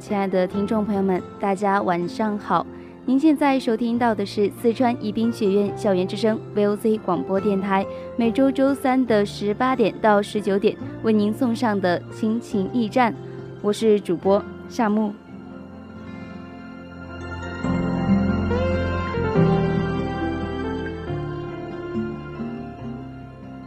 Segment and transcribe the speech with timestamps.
[0.00, 2.66] 亲爱的听众朋友们，大家晚上好！
[3.04, 13.14] 您现在收听到的是四川宜宾学院校园之声 VOC 广播电台，每周周三的十八点到十九点为您送上的亲情驿站，
[13.60, 15.12] 我是主播夏木。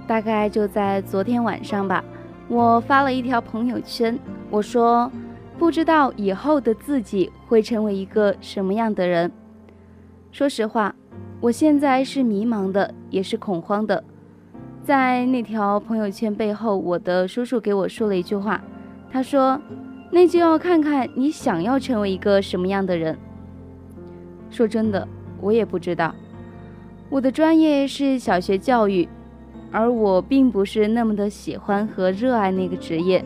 [0.07, 2.03] 大概就在昨天晚上吧，
[2.47, 4.17] 我发了一条朋友圈，
[4.49, 5.11] 我说。
[5.57, 9.31] 不知道以后的自己会成为一个什么样的人。
[10.31, 10.93] 说实话，
[11.39, 14.03] 我现在是迷茫的，也是恐慌的。
[14.83, 18.61] 在那条朋友圈背后，我的叔叔给我说了一句话，
[19.11, 19.61] 他说
[20.11, 23.17] ：“那就要看看你想要成为一个什么样的人。”
[24.51, 25.07] 说真的，
[25.39, 26.13] 我也不知道。
[27.09, 29.07] 我的专业是小学教育，
[29.71, 33.23] 而我并不是那么的喜欢和热爱那个职业。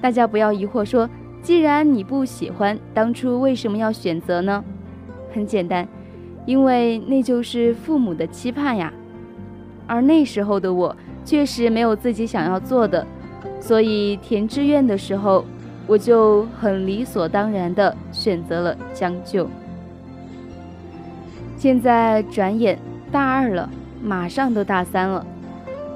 [0.00, 1.08] 大家不要疑惑，说
[1.42, 4.64] 既然你不喜欢，当初为什么要选择呢？
[5.32, 5.86] 很简单，
[6.46, 8.92] 因为那就是父母的期盼呀。
[9.86, 13.06] 而那时候的我确实没有自己想要做的，
[13.60, 15.44] 所以填志愿的时候，
[15.86, 19.48] 我就很理所当然的选择了将就。
[21.56, 22.78] 现在转眼
[23.12, 23.68] 大二了，
[24.02, 25.26] 马上都大三了。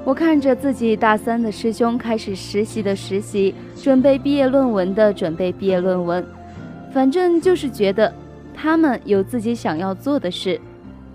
[0.05, 6.23] 我看着自己大三的师兄开始实习的实习，准备毕业论文的准备毕业论文，
[6.93, 8.13] 反正就是觉得
[8.53, 10.61] 他们有自己想要做的事，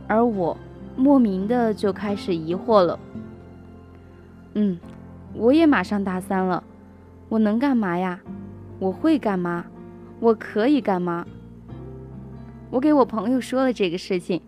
[0.09, 0.56] 而我
[0.97, 2.99] 莫名的就开始疑惑了。
[4.55, 4.77] 嗯，
[5.34, 6.61] 我也马上大三了，
[7.28, 8.19] 我能干嘛呀？
[8.81, 9.65] 我会干嘛？
[10.19, 11.25] 我可以干嘛？
[12.71, 14.43] 我给我朋友说了这个事情。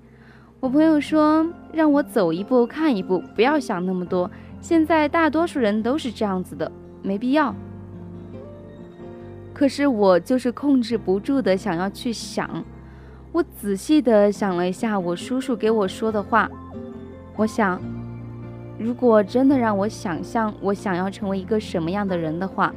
[0.62, 4.30] 我朋友说让我走一步看一步，不要想那么多。
[4.60, 6.70] 现在大多数人都是这样子的，
[7.02, 7.52] 没必要。
[9.52, 12.64] 可是我就是控制不住的想要去想。
[13.32, 16.48] 我仔细的想了一下我叔叔给我说的话，
[17.34, 17.82] 我想，
[18.78, 22.72] 如果真的让我想象我想要成为一个什么样的人的话，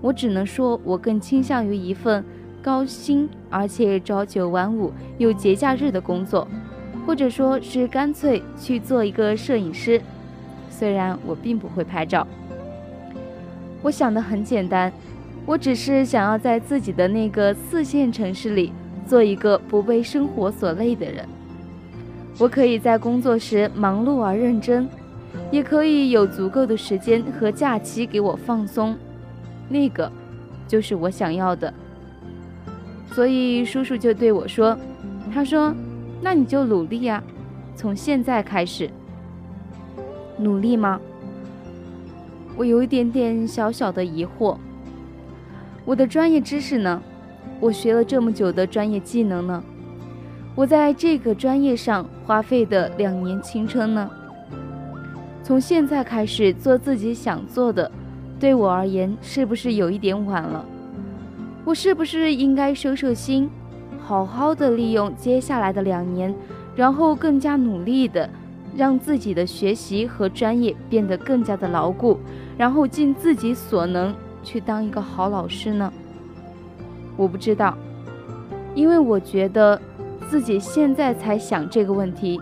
[0.00, 2.24] 我只能说我更倾向于一份
[2.62, 6.46] 高薪而且朝九晚五有节假日的工作。
[7.06, 10.00] 或者说是干脆去做一个摄影师，
[10.70, 12.26] 虽然我并不会拍照。
[13.82, 14.90] 我想的很简单，
[15.44, 18.72] 我只是想要在自己的那个四线城市里
[19.06, 21.28] 做一个不被生活所累的人。
[22.38, 24.88] 我可以在工作时忙碌而认真，
[25.50, 28.96] 也可以有足够的时间和假期给我放松，
[29.68, 30.10] 那个
[30.66, 31.72] 就是我想要的。
[33.12, 34.76] 所以叔叔就对我说
[35.32, 35.72] ：“他说。”
[36.20, 37.22] 那你就努力呀，
[37.76, 38.90] 从现在开始
[40.38, 41.00] 努力吗？
[42.56, 44.56] 我有一点点小小的疑惑。
[45.84, 47.02] 我的专业知识呢？
[47.60, 49.62] 我学了这么久的专业技能呢？
[50.54, 54.10] 我在这个专业上花费的两年青春呢？
[55.42, 57.90] 从现在开始做自己想做的，
[58.40, 60.64] 对我而言是不是有一点晚了？
[61.64, 63.50] 我是不是应该收收心，
[64.06, 66.34] 好好的利用接下来的两年，
[66.76, 68.28] 然后更加努力的
[68.76, 72.18] 让自己的学习和专业变得更加的牢固，
[72.58, 75.90] 然后尽自己所能去当一个好老师呢？
[77.16, 77.78] 我不知道，
[78.74, 79.80] 因为我觉得
[80.28, 82.38] 自己现在才想这个问题，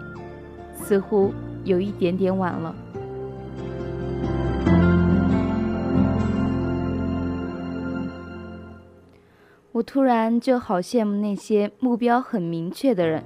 [0.75, 1.33] 似乎
[1.63, 2.75] 有一点点晚了。
[9.73, 13.25] 我突然就好羡慕那些目标很明确的人，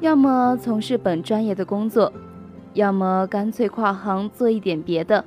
[0.00, 2.12] 要么从事本专业的工作，
[2.74, 5.24] 要么干脆跨行做一点别的。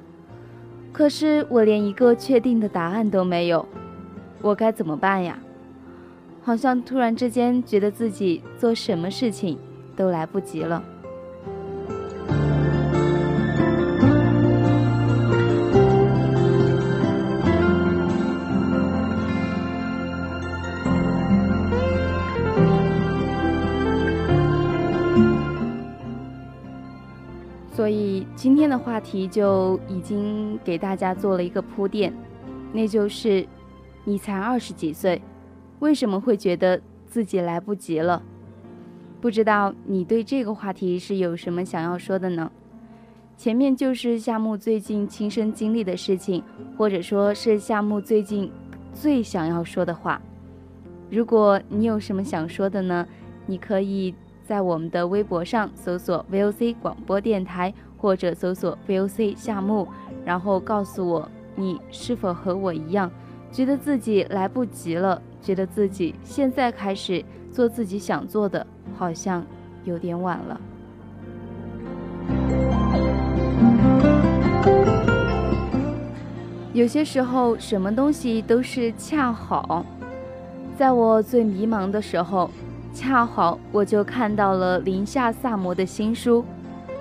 [0.92, 3.66] 可是我连一个确定的答案都没有，
[4.44, 5.40] 我该怎么办呀？
[6.44, 9.58] 好像突然之间觉得自己做什么事情
[9.96, 10.84] 都来不及了。
[28.74, 32.12] 的话题就已经给大家做了一个铺垫，
[32.74, 33.46] 那就是
[34.04, 35.22] 你才二十几岁，
[35.78, 38.24] 为什么会觉得自己来不及了？
[39.22, 42.52] 不知道你对这个话题是有什么想要说的呢？
[43.38, 46.44] 前面就是夏木最近亲身经历的事情，
[46.76, 48.52] 或者说是夏木最近
[48.92, 50.20] 最想要说的话。
[51.12, 53.08] 如果你有什么想说的呢？
[53.46, 54.16] 你可以。
[54.46, 59.88] 在我们的微博上搜索 VOC 广播电台，或者搜索 VOC 夏目，
[60.26, 63.10] 然后告诉我你是否和我一样，
[63.52, 68.68] 觉得自己来不及了，觉得自己现在开始做自己想做的，
[68.98, 69.46] 好像
[69.86, 70.60] 有点晚了。
[76.74, 79.86] 有些时候，什么东西都是恰好。
[80.76, 82.50] 在我最迷茫的时候。
[82.94, 86.42] 恰好我就看到了林夏萨摩的新书，《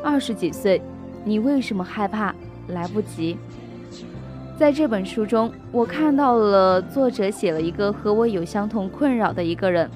[0.02, 0.80] 二十几岁，
[1.22, 2.34] 你为什么害怕
[2.68, 3.34] 来不及》。
[4.58, 9.88] 在这本书中，我看到了作者写了一个和我有相同困扰的一个人。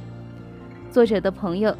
[0.91, 1.75] 作者的朋友，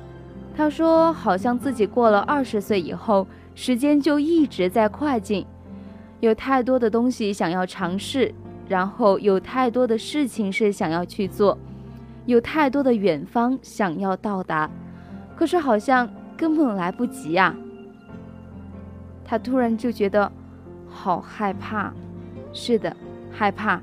[0.57, 5.45] 他说好像自己过了二十岁以后，时间就一直在快进，
[6.21, 8.33] 有太多的东西想要尝试，
[8.67, 11.59] 然后有太多的事情是想要去做。
[12.27, 14.69] 有太多的远方想要到达，
[15.37, 17.55] 可是好像根本来不及呀。
[19.25, 20.31] 他突然就觉得
[20.89, 21.93] 好害怕，
[22.53, 22.95] 是的，
[23.31, 23.81] 害怕。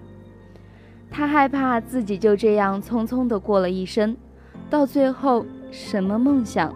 [1.10, 4.16] 他害怕自己就这样匆匆的过了一生，
[4.70, 6.74] 到最后什么梦想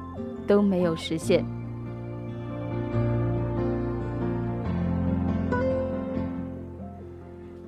[0.47, 1.45] 都没有实现。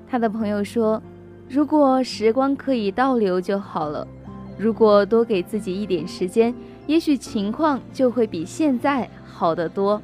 [0.07, 1.01] 他的朋友说。
[1.49, 4.07] 如果时光可以倒流就好了，
[4.55, 6.53] 如果多给自己一点时间，
[6.85, 9.99] 也许情况就会比现在好得多。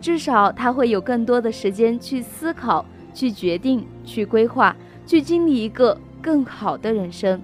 [0.00, 2.82] 至少他会有更多的时间去思考、
[3.12, 4.74] 去决定、去规划、
[5.06, 7.38] 去经历一个更好的人生。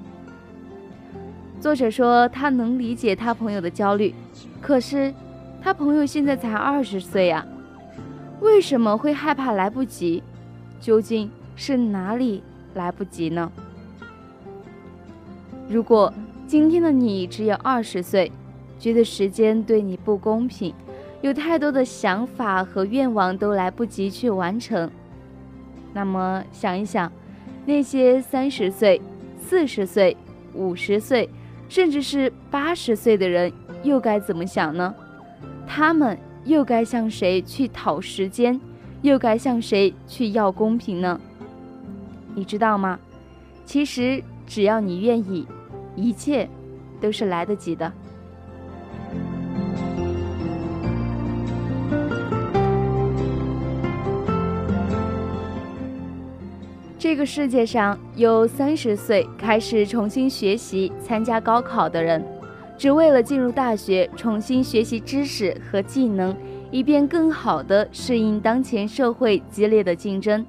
[1.61, 4.15] 作者说他能理解他朋友的焦虑，
[4.63, 5.13] 可是
[5.61, 7.47] 他朋友现在才二十岁呀，
[8.41, 10.23] 为什么会害怕来不及？
[10.81, 12.43] 究竟是哪里？
[12.77, 13.51] 来不及呢。
[15.69, 16.13] 如果
[16.47, 18.31] 今天的你只有二十岁，
[18.79, 20.73] 觉得时间对你不公平，
[21.23, 24.89] 有太多的想法和愿望都来不及去完成，
[25.93, 27.11] 那么想一想，
[27.65, 29.01] 那些三十岁、
[29.41, 30.17] 四十岁、
[30.55, 31.29] 五十岁，
[31.69, 33.53] 甚至是八十岁的人，
[33.83, 34.95] 又该怎么想呢？
[35.67, 38.61] 他们又该向谁去讨时间？
[39.03, 41.21] 又该向谁去要公平呢？
[42.37, 42.99] 你知道吗？
[43.65, 45.49] 其实只要你愿意，
[45.97, 46.47] 一切
[47.01, 47.91] 都是来得及的。
[56.99, 62.23] 这个世界上有三十岁开始重新学习、参加高考的人，
[62.77, 66.37] 只为了进入大学重新学习知识和技能，
[66.71, 70.45] 以便更好地适应当前社会激烈的竞争。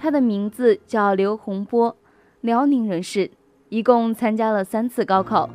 [0.00, 1.96] 他的名字叫刘洪波，
[2.40, 3.30] 辽宁人士，
[3.68, 5.50] 一共参加了三次高考。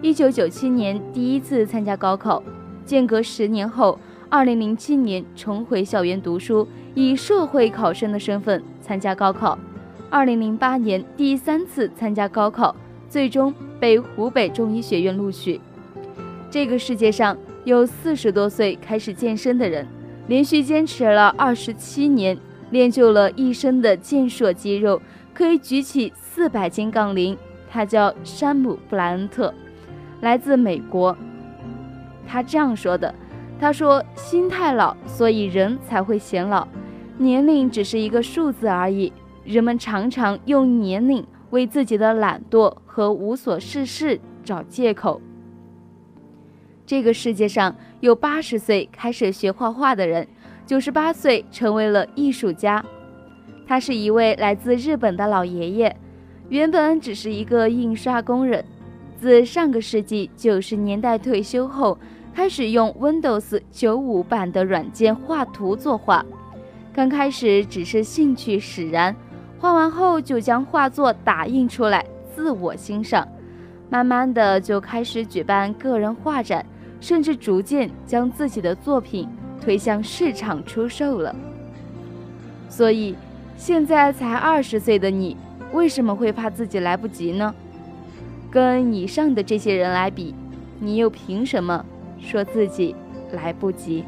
[0.00, 2.42] 一九九七年第一次参加高考，
[2.86, 3.98] 间隔十年后，
[4.30, 9.58] 二零零七年重回校园读书，以社会考生的身份参加高考。
[10.10, 12.74] 二零零八年第三次参加高考，
[13.08, 15.60] 最终被湖北中医学院录取。
[16.50, 19.86] 这个世界上有四十多岁开始健身的人，
[20.28, 22.38] 连续坚持了二十七年，
[22.74, 25.00] 练就了一身的健硕肌肉，
[25.32, 27.38] 可以举起四百斤杠铃。
[27.70, 29.54] 他叫山姆·布莱恩特，
[30.20, 31.16] 来自美国。
[32.26, 33.14] 他这样说的
[33.60, 36.66] ：“他说，心太老，所以人才会显老。
[37.16, 39.12] 年龄只是一个数字而已。
[39.44, 45.20] 人们常常用年龄为自己的懒惰和无所事事找借口。
[46.84, 50.26] 这个世界上有八十岁开始学画画的人，
[50.66, 52.84] 九十八岁成为了艺术家。
[53.66, 55.96] 他是一位来自日本的老爷爷，
[56.48, 58.64] 原本只是一个印刷工人，
[59.18, 61.98] 自上个世纪九十年代退休后。”
[62.34, 66.26] 开始用 Windows 九五版的软件画图作画，
[66.92, 69.14] 刚开始只是兴趣使然，
[69.60, 72.04] 画完后就将画作打印出来
[72.34, 73.28] 自我欣赏，
[73.88, 76.66] 慢慢的就开始举办个人画展，
[77.00, 79.28] 甚至逐渐将自己的作品
[79.64, 81.34] 推向市场出售了。
[82.68, 83.16] 所以，
[83.56, 85.36] 现在才二十岁的你，
[85.72, 87.54] 为什么会怕自己来不及呢？
[88.50, 90.34] 跟以上的这些人来比，
[90.78, 91.84] 你又凭什么？
[92.20, 92.94] 说自己
[93.32, 94.02] 来不及，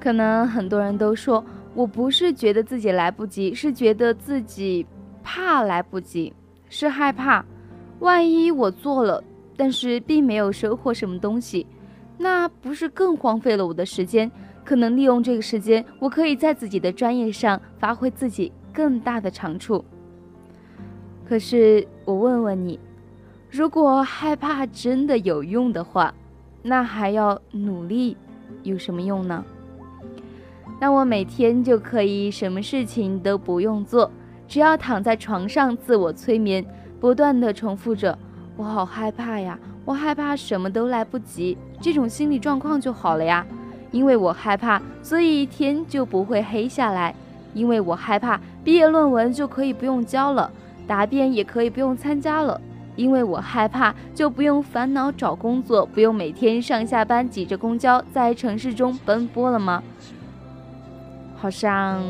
[0.00, 1.44] 可能很多人都说，
[1.74, 4.86] 我不是觉得自己来不及，是觉得自己
[5.22, 6.32] 怕来不及，
[6.68, 7.44] 是害怕，
[7.98, 9.22] 万一我做了，
[9.56, 11.66] 但是并没有收获什么东西，
[12.16, 14.30] 那不是更荒废了我的时间？
[14.64, 19.84] 可能利用这个时间，我可以在自己的专业上发挥自己更大的长处。
[21.28, 22.78] 可是我问问你，
[23.50, 26.14] 如果害怕真的有用的话，
[26.62, 28.16] 那还要努力
[28.62, 29.44] 有什么用呢？
[30.84, 34.10] 那我每天就可以什么事情都不用做，
[34.46, 36.62] 只要躺在床上自我催眠，
[37.00, 38.18] 不断的重复着
[38.54, 43.46] “我好害怕呀，我害怕什么都来不及”，这种心理状况就好了呀。
[43.92, 47.14] 因为我害怕，所以天就不会黑下来。
[47.54, 50.50] 因为我害怕，毕业论文就可以不用交了，
[50.86, 52.60] 答辩也可以不用参加了。
[52.94, 59.82] 因为我害怕，就不用烦恼找工作，不用每天上下班挤着公交在城市中奔波了吗？
[61.34, 62.02] 好像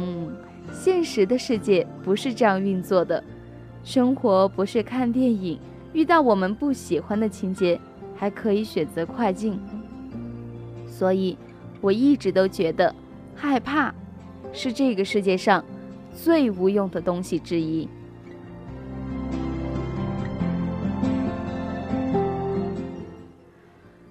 [0.73, 3.23] 现实的世界不是这样运作的，
[3.83, 5.59] 生活不是看电影，
[5.93, 7.81] 遇到我们不喜欢的情节，
[8.15, 9.59] 还可以选择快进。
[10.87, 11.37] 所以。
[11.81, 12.95] 我一直都觉得，
[13.35, 13.95] 害怕
[14.55, 15.63] 是这个世界上
[16.15, 17.87] 最无用的东西之一。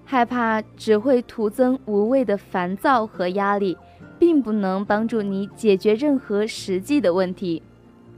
[0.05, 3.75] 害怕只会徒增无谓的烦躁和压力，
[4.19, 7.61] 并不能帮助你解决任何实际的问题。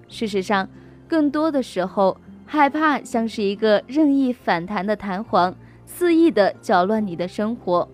[0.08, 0.70] 事实上，
[1.08, 7.90] 更多的时候，害怕像是一个任意反弹的弹簧，肆意的搅乱你的生活，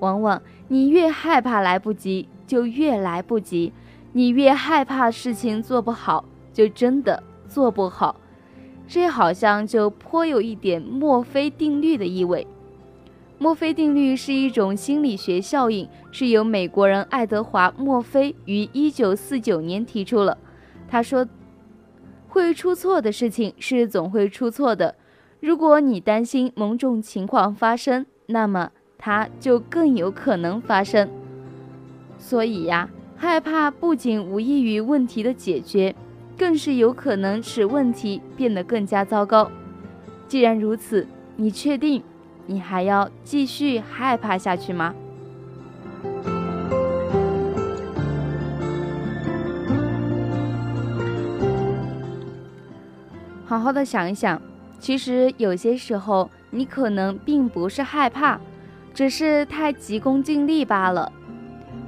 [0.00, 0.42] 往往。
[0.68, 3.70] 你越害怕来不及，就越来不及；
[4.12, 8.16] 你越害怕事情做不好，就真的做不好。
[8.88, 12.46] 这好像就颇有一点墨菲定律的意味。
[13.44, 20.38] 墨菲定律是一种心理学效应，是由美国人爱德华·墨菲于1949年提出了。
[20.88, 21.28] 他说
[22.26, 24.94] ：“会出错的事情是总会出错的。
[25.40, 31.06] 如果你担心某种情况发生，那么。”它就更有可能发生，
[32.16, 35.94] 所以呀，害怕不仅无异于问题的解决，
[36.38, 39.50] 更是有可能使问题变得更加糟糕。
[40.26, 42.02] 既然如此，你确定
[42.46, 44.94] 你还要继续害怕下去吗？
[53.46, 54.40] 好好的想一想，
[54.78, 58.40] 其实有些时候你可能并不是害怕。
[58.94, 61.10] 只是太急功近利罢了。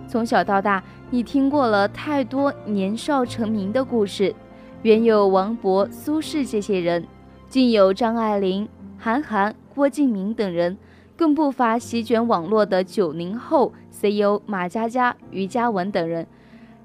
[0.08, 4.34] 从小到大，你听过了太多年少成名的故事，
[4.82, 7.06] 原有王勃、苏轼这些人，
[7.48, 10.78] 竟有张爱玲、韩寒、郭敬明等人，
[11.18, 16.26] 更不乏席卷网络的九零后 CEO 马佳佳、于嘉文等人。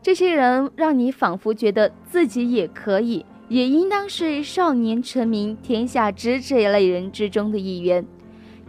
[0.01, 8.05] 这些人让你仿佛觉得自己也可以，也应当是少年成名天下知这一类人之中的一员。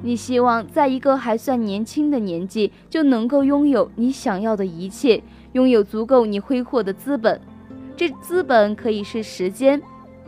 [0.03, 5.21] 你希望在一个还算年轻的年纪就能够拥有你想要的一切，
[5.55, 7.41] 拥有足够你挥霍的资本。
[7.97, 9.83] 这资本可以是时间，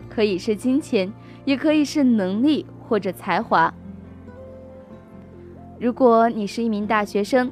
[0.09, 1.13] 可以是金钱，
[1.45, 3.73] 也可以是能力或者才华。
[5.79, 7.51] 如果你是一名大学生，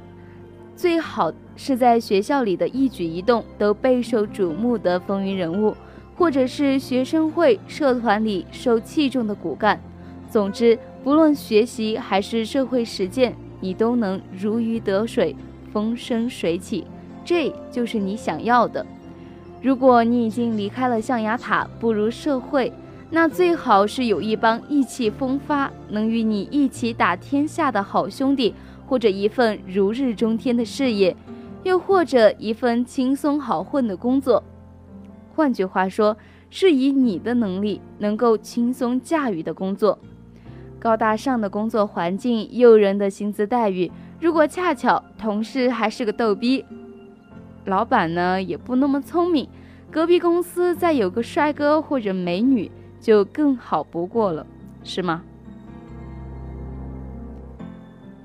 [0.76, 5.74] 最好是在学校里的一举一动都备受瞩目的风云人物，
[6.16, 9.80] 或者是学生会、社团里受器重的骨干。
[10.30, 15.36] 总之，不论学习还是社会实践，你都能如鱼得水、
[15.72, 16.86] 风生水起，
[17.24, 18.86] 这就是你想要的。
[19.60, 22.72] 如果你已经离开了象牙塔，步入社会，
[23.12, 28.52] 那最好是有一帮意气风发、能与你一起打天下的好兄弟。
[28.84, 31.16] 或者一份如日中天的事业，
[31.62, 34.44] 又或者一份轻松好混的工作。
[35.34, 36.14] 换句话说，
[36.50, 39.98] 是以你的能力能够轻松驾驭的工作。
[40.78, 43.90] 高大上的工作环境，诱人的薪资待遇。
[44.20, 46.62] 如果恰巧同事还是个逗逼，
[47.64, 49.48] 老板呢也不那么聪明，
[49.90, 52.70] 隔壁公司再有个帅哥或者美女，
[53.02, 54.46] 就更好不过了，
[54.82, 55.22] 是吗？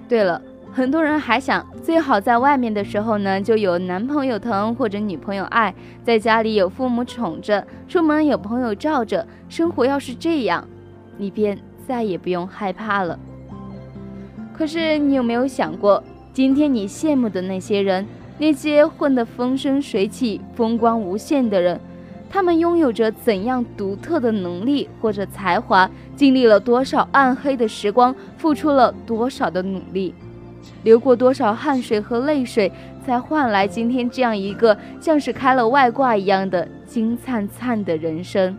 [0.07, 0.41] 对了。
[0.69, 10.67] 很多人还想，最好在外面的时候呢，就有男朋友疼或者女朋友爱，在家里有父母宠着，出门有朋友罩着，生活要是这样，
[11.17, 11.57] 你便
[11.87, 13.17] 再也不用害怕了。
[14.53, 18.05] 可是你有没有想过，今天你羡慕的那些人，
[18.37, 21.79] 那些混得风生水起、风光无限的人，
[22.29, 30.13] 他们拥有着怎样独特的能力或者才华，经历了多少暗黑的时光，付出了多少的努力？
[30.83, 32.71] 流过多少汗水和泪水，
[33.05, 38.55] 才换来今天这样一个像是开了外挂一样的金灿灿的人生？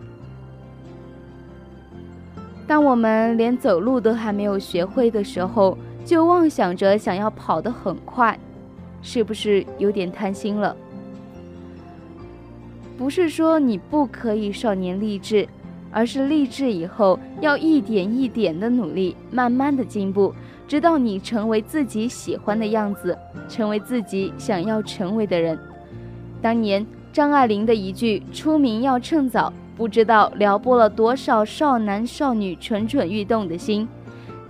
[2.67, 8.37] 当我们连走路都还没有学会的时候，就妄想着想要跑得很快，
[9.01, 10.75] 是不是有点贪心了？
[12.99, 15.47] 不是说你不可以少年立志，
[15.89, 20.33] 而是立志以后要一点一点的努力，慢慢的进步。
[20.67, 25.57] 直到你成为自己喜欢的样子，成为自己想要成为的人。
[26.41, 33.87] 当年张爱玲的一句“出名要趁早”，不知道撩拨了多少少男少女蠢蠢欲动的心。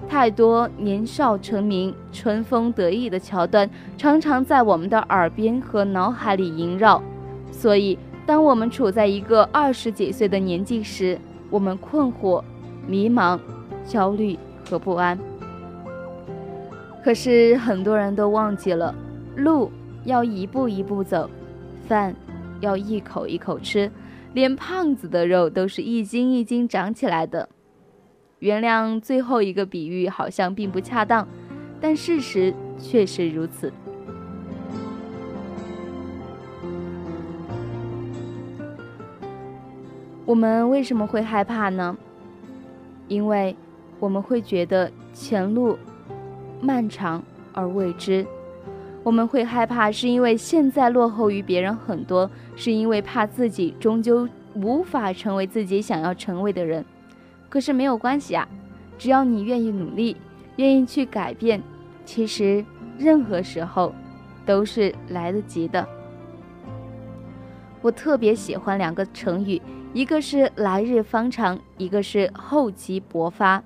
[0.10, 7.00] 太多年少成名、春风得意的桥段，常常在我们的耳边和脑海里萦绕。
[7.52, 7.98] 所以，
[8.30, 12.44] 当我们处在一个二十几岁的年纪时，我们困惑、
[12.86, 13.40] 迷茫、
[13.84, 14.38] 焦虑
[14.70, 15.18] 和不安。
[17.04, 18.94] 可是很多人都忘记了，
[19.36, 19.72] 路
[20.06, 21.28] 要一步一步走，
[21.88, 22.16] 饭
[22.60, 23.92] 要一口一口吃，
[24.36, 27.50] 连胖子的肉都是一斤一斤长起来的。
[28.38, 31.28] 原谅最后一个比喻好像并不恰当，
[31.82, 33.74] 但事实确实如此。
[40.30, 41.98] 我们为什么会害怕呢？
[43.08, 43.56] 因为
[44.00, 45.76] 我们会觉得前路。
[46.62, 48.24] 漫长而未知，
[49.02, 56.86] 我们会害怕，是因为现在落后于别人很多，是因为怕自己终究无法成为自己想要成为的人。
[57.50, 58.48] 可是没有关系啊，
[59.00, 60.16] 只要你愿意努力，
[60.58, 61.60] 愿意去改变，
[62.06, 62.64] 其实
[63.00, 63.96] 任何时候
[64.46, 65.88] 都是来得及的。
[67.82, 69.60] 我特别喜欢两个成语，
[69.92, 73.64] 一个是来日方长，一个是厚积薄发。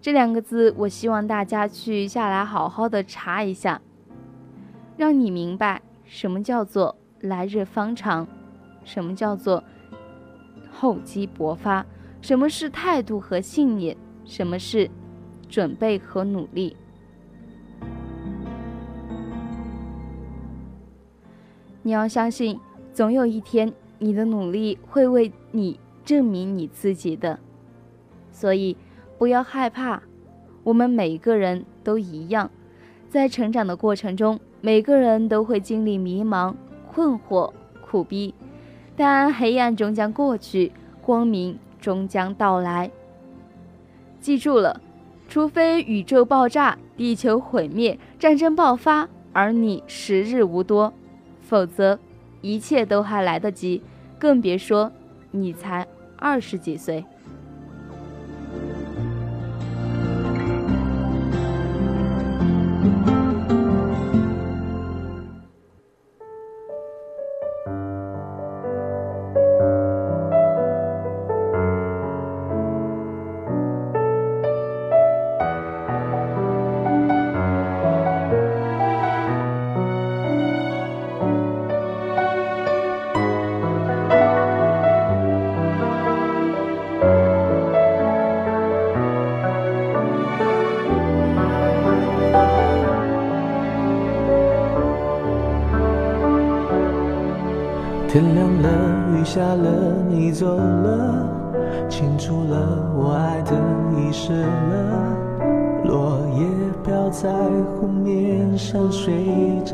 [0.00, 3.82] 这两个字，我希望大家去下来好好的查一下，
[4.96, 8.26] 让你明白什么叫做来日方长，
[8.82, 9.62] 什么叫做
[10.72, 11.84] 厚积薄发，
[12.22, 13.94] 什么是态度和信念，
[14.24, 14.90] 什么是
[15.50, 16.74] 准备和努力。
[21.82, 22.58] 你要相信，
[22.94, 27.38] 总有一天，你的努力会为你证明你自己的，
[28.30, 28.76] 所以。
[29.18, 30.02] 不要害怕，
[30.62, 32.50] 我们每个人都一样，
[33.08, 36.54] 在成长的过程中，每个人都会经历迷茫、
[36.92, 38.34] 困惑、苦逼，
[38.94, 42.90] 但黑暗终将过去，光明终将到来。
[44.20, 44.82] 记住了，
[45.30, 50.92] 除非宇宙爆炸、地球毁灭、战争爆发，而你时日无多，
[51.40, 51.98] 否则
[52.46, 53.82] 一切都还来得及，
[54.20, 54.92] 更别说
[55.32, 55.84] 你才
[56.16, 57.04] 二十几岁。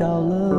[0.03, 0.52] 到了，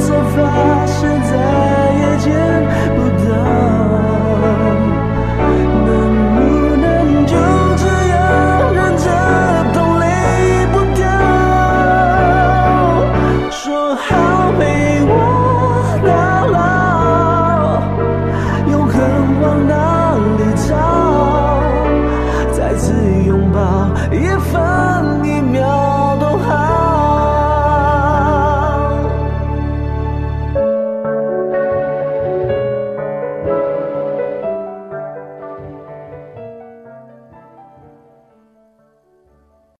[0.00, 0.77] survive